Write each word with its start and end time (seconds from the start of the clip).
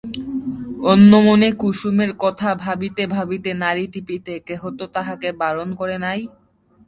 অন্যমনে 0.91 1.49
কুসুমের 1.61 2.11
কথা 2.23 2.49
ভাবিতে 2.63 3.03
ভাবিতে 3.15 3.51
নাড়ি 3.61 3.85
টিপিতে 3.93 4.33
কেহ 4.47 4.61
তো 4.77 4.85
তাহাকে 4.95 5.29
বারণ 5.41 5.69
করে 5.79 5.97
নাই! 6.05 6.19